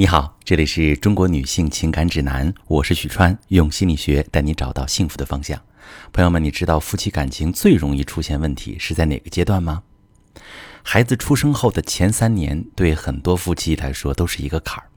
[0.00, 5.60] 你好，这里是中国女性情感指南，我是许川，用心理学带你找到幸福的方向。
[6.10, 9.82] 朋友们，你知道夫妻感情最容易出现问题是在哪个阶段吗？
[10.82, 14.88] 孩子出生后的前三年，对很多夫妻来说都是一个坎儿。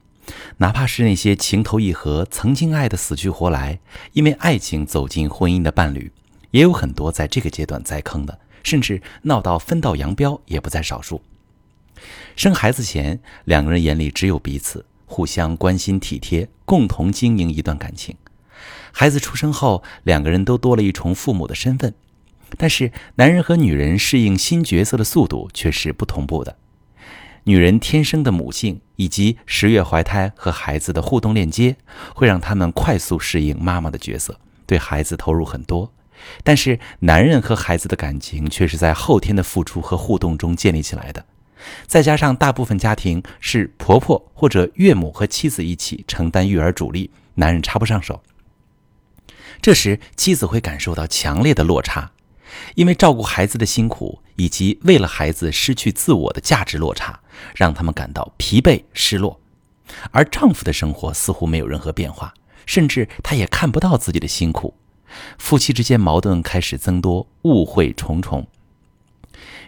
[0.56, 3.78] 哪怕是那些情投意合、曾经爱得死去活来，
[4.14, 6.10] 因为爱情走进婚姻的伴侣，
[6.52, 11.20] 也有很多在这个阶段栽坑的，甚至闹到分道扬镳也不在少数。
[12.34, 14.82] 生孩子前，两个人眼里只有彼此。
[15.14, 18.16] 互相关心体贴，共同经营一段感情。
[18.90, 21.94] 孩子出生后，两个人都多了一重父母的身份，
[22.58, 26.56] 但是男人和女人适应新角色的速度却是不同步的。
[27.44, 31.76] 女人天生的母性以及十月怀胎和孩子的互动链接，
[32.12, 35.92] 会让他们快速适应妈妈的角色，对孩子投入很多。
[36.42, 41.24] 但是男人和孩子的感情却是在后天的付出和互动中建立起来的。
[41.86, 48.22] 再加上大部分家庭是婆婆或者岳母和妻子一起承担育儿主力，男人插不上手。
[49.62, 52.12] 这时妻子会感受到强烈的落差，
[52.74, 57.20] 因为照顾孩子的辛苦以及为了孩子失去自我的价值落差，
[57.54, 59.40] 让他们感到疲惫失落。
[60.10, 62.34] 而丈夫的生活似乎没有任何变化，
[62.66, 64.74] 甚至他也看不到自己的辛苦。
[65.38, 68.46] 夫妻之间矛盾开始增多，误会重重。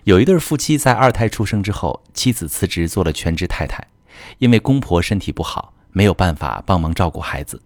[0.06, 3.84] 有一对夫妻在二胎出生之后，妻子辞职做了全职太太，
[4.38, 7.60] 因为公婆身体不好，没有办法帮忙照顾孩子。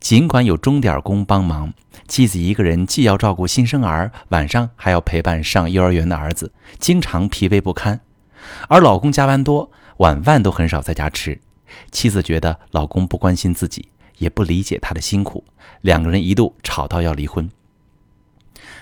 [0.00, 1.74] 尽管有钟点工帮忙，
[2.08, 8.00] 妻子一个人既要照顾新生儿，晚上还要陪伴上幼儿园的儿子，经常疲惫不堪。
[8.68, 11.38] 而老公加班多，晚饭都很少在家吃。
[11.90, 15.44] 妻子觉得老公不关心自己，也不理解她的辛苦，
[15.82, 17.50] 两个人一度吵到要离婚。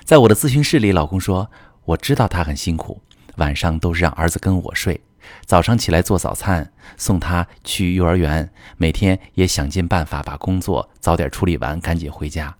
[0.05, 1.51] 在我的咨询室里，老公说。
[1.85, 3.01] 我知道他很辛苦，
[3.37, 5.01] 晚上都是让儿子跟我睡，
[5.45, 12.57] 早上起来做早餐，送他去幼儿园，每天也想尽办法把工作早点处理完，赶紧回家。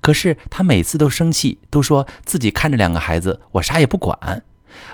[0.00, 4.42] 可是他每次都生气，都说自己看着两个孩子，我啥也不管。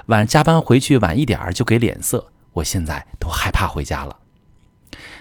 [0.07, 4.19] 晚上加班回去晚一点儿就给脸色，我现在都害怕回家了。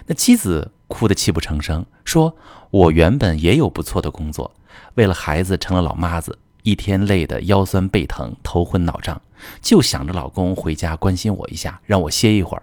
[0.06, 2.36] 那妻子哭得泣不成声，说
[2.70, 4.54] ：“我原本也有不错的工作，
[4.94, 9.20] 为了孩子成了老妈子。”一天累得腰酸背疼、头昏脑胀，
[9.60, 12.62] 就想着老公回家关心我一下，让我歇一会儿。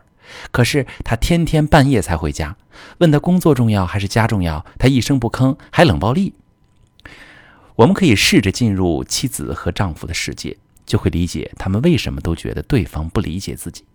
[0.49, 2.57] 可是他天天半夜才回家，
[2.97, 6.33] 问他工作重要还是家重要，他一声不吭，还冷暴力。
[7.75, 13.85] 我们可以试着进入妻子和丈夫的世界，就会理解他们为什么都觉得对方不理解自己。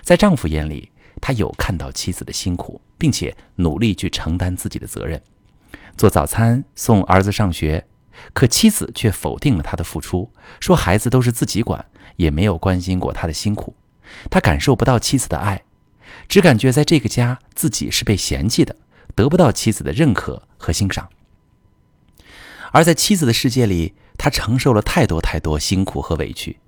[0.00, 5.20] 在丈夫眼里，他有看到妻子的辛苦，并且努力去承担自己的责任，
[5.94, 7.86] 做早餐，送儿子上学。
[8.32, 11.84] 可妻子却否定了他的付出，说孩子都是自己管，
[12.16, 13.74] 也没有关心过他的辛苦。
[14.30, 15.62] 他感受不到妻子的爱，
[16.28, 18.76] 只感觉在这个家自己是被嫌弃的，
[19.14, 21.08] 得不到妻子的认可和欣赏。
[22.72, 26.58] 而在妻子的世界里，他承受了太多太多辛苦和委屈。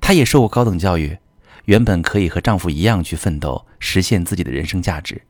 [0.00, 1.18] 他也受过高等教育，
[1.64, 5.22] 原本可以和丈夫一样去奋斗，实现自己的人生价值。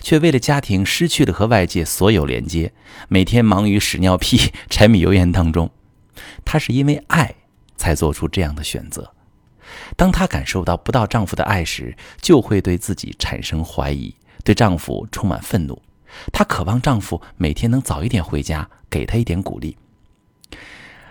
[0.00, 2.72] 却为了家庭失去了和外界所有连接，
[3.08, 5.70] 每天忙于屎尿屁、 柴米油盐当中。
[6.44, 7.34] 她是因为爱
[7.76, 9.12] 才做出这样的选择。
[9.96, 14.14] 当她感受到不到丈夫的爱时，就会对自己产生怀疑，
[14.44, 15.80] 对丈夫充满愤怒。
[16.32, 19.76] 她渴望丈夫每天能早一点回家，给她一点鼓励。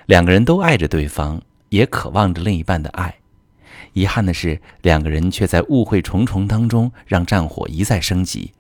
[0.06, 3.16] 两个人都爱着对方，也渴望着另一半的爱。
[3.94, 8.52] 遗憾的是，两个人却在误会重重当中，让战火一再升级。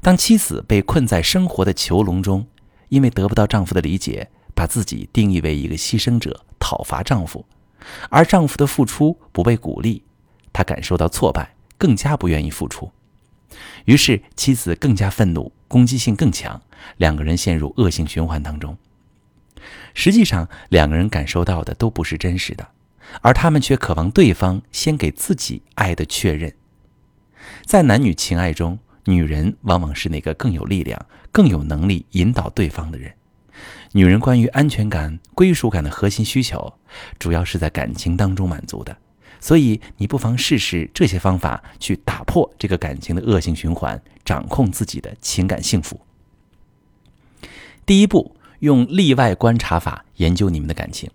[0.00, 2.46] 当妻子被困在生活的囚笼中，
[2.88, 7.44] 因为得不到丈夫的理解，把自己定义为一个牺牲者，讨伐丈夫，
[8.08, 10.02] 而丈夫的付出不被鼓励，
[10.52, 12.90] 她感受到挫败，更加不愿意付出。
[13.84, 16.60] 于是妻子更加愤怒，攻击性更强，
[16.96, 18.76] 两个人陷入恶性循环当中。
[19.94, 22.68] 实际上，两个人感受到的都不是真实的，
[23.22, 26.52] 而他们却渴望对方先给自己爱的确认。
[27.64, 28.78] 在男女情爱中。
[29.08, 33.10] 女人往往是那个更有力量、更有能力引导对方的人。
[33.92, 36.74] 女人关于安全感、归属感的核心需求，
[37.18, 38.94] 主要是在感情当中满足的。
[39.40, 45.98] 所以，你不妨试试这些方法，去打破这个感情的恶性循环，掌控自己的情感幸福。
[47.86, 51.10] 第一步，用例外观察法研究你们的感情。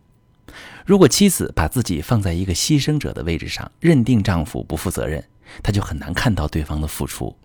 [0.83, 5.23] 如果妻子把自己放在一个牺牲者的位置上，认定丈夫不负责任，
[5.61, 7.35] 她就很难看到对方的付出。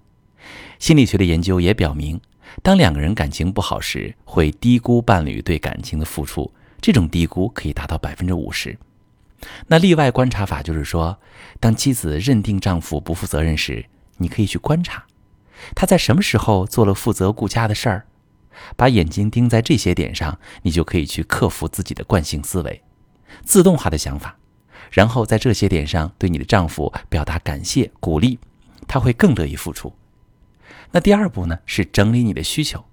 [0.78, 2.20] 心理学的研究也表明，
[2.62, 8.78] 当两个人感情不好时，会低估伴侣对感情的付出，这种低估可以达到百分之五十。
[9.68, 11.18] 那例外观察法就是说，
[11.60, 13.86] 当妻子认定丈夫不负责任时，
[14.16, 15.04] 你可以去观察，
[15.74, 18.06] 他在什么时候做了负责顾家的事儿？
[18.76, 22.82] 把眼睛盯在这些点上，你就可以去克服自己的惯性思维、
[23.44, 24.36] 自动化的想法，
[24.90, 28.40] 然后在这些点上对你的丈夫表达感谢、鼓励，
[28.88, 29.94] 他会更乐意付出。
[30.92, 32.84] 那第二步呢，是整理你的需求，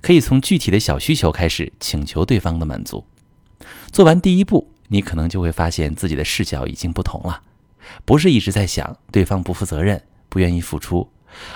[0.00, 3.04] 可以从具体的小需求开始，请求对方的满足。
[3.90, 7.42] 做完第一步，你可能就会发现自己的视角已经不同了，
[8.04, 11.10] 不是一直在想对方不负责任、不愿意付出，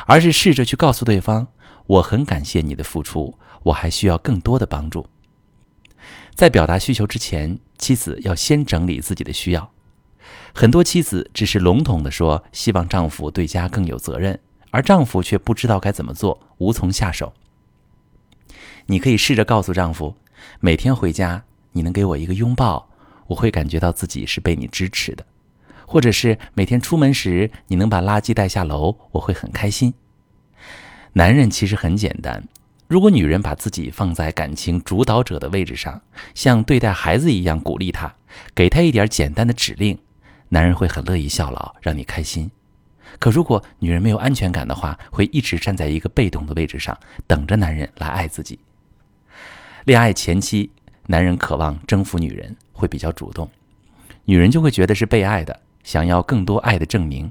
[0.06, 1.48] 而是试着去告诉对方。
[1.86, 5.06] 我很感谢你的付出，我还需要更多的帮助。
[6.34, 9.70] 在表达需求之前，妻子要先整理自己的需要。
[10.52, 14.40] 很多妻子只是笼统地说希望丈夫对家更有责任，
[14.76, 17.32] 而丈夫却不知道该怎么做，无从下手。
[18.84, 20.14] 你可以试着告诉丈夫，
[20.60, 21.42] 每天回家
[21.72, 22.86] 你能给我一个拥抱，
[23.28, 25.24] 我会感觉到自己是被你支持的；
[25.86, 29.94] 或者是每天出门时你能把垃圾带下楼，我会很开心。
[31.14, 32.46] 男人其实很简单，
[32.86, 36.02] 如果女人把自己放在感情主导者的位置上，
[36.34, 38.14] 像对待孩子一样鼓励他，
[38.54, 39.98] 给他一点简单的指令，
[40.50, 42.50] 男人会很乐意效劳，让你开心。
[43.18, 46.96] 可如果女人没有安全感的话，会一直站在一个被动的位置上，
[47.26, 48.58] 等着男人来爱自己。
[49.84, 50.70] 恋爱前期，
[51.06, 53.48] 男人渴望征服女人，会比较主动，
[54.24, 57.30] 女人就会觉得是被爱的，想要更多爱的证明。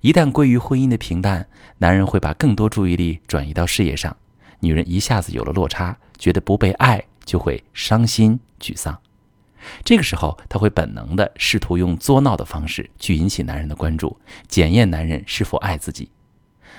[0.00, 1.48] 一旦归于婚姻的平淡，
[1.78, 4.16] 男人会把更多注意力转移到事业上，
[4.60, 8.98] 女人一下子有了落差，觉得不被爱，就会伤心沮丧。
[9.84, 14.18] 这个时候，他会本能的试图用作闹的方式去引起男人的关注，
[14.48, 16.10] 检验男人是否爱自己。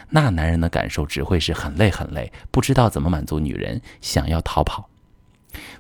[0.10, 4.90] 那男人的感受只会是很累很累，不知道怎么满足女人，想要逃跑。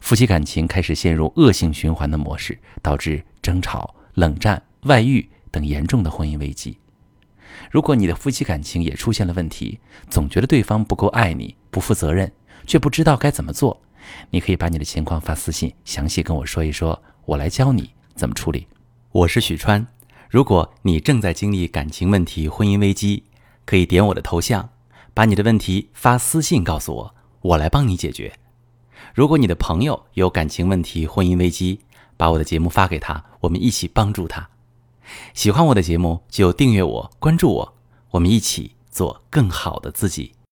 [0.02, 6.78] 夫妻感情开始陷入恶性循环的模式，导致争吵、冷战、外遇等严重的婚姻危机。
[7.72, 12.32] 如果你的夫妻感情也出现了问题，总觉得对方不够爱你、不负责任，
[12.66, 13.82] 却不知道该怎么做，
[14.30, 18.68] 你可以把你的情况发私信，详细跟我说一说，我来教你怎么处理。
[19.12, 19.86] 我是许川，
[20.30, 23.24] 如果你正在经历感情问题、婚姻危机，
[23.66, 24.70] 可以点我的头像，
[25.14, 28.34] 把你的问题发私信告诉我，我来帮你解决。
[29.14, 31.80] 如果你的朋友有感情问题、婚姻危机，
[32.16, 34.50] 把我的节目发给他，我们一起帮助他。
[35.34, 37.74] 喜欢我的节目就订阅我、关注我，
[38.12, 40.34] 我们一起做更好的自己。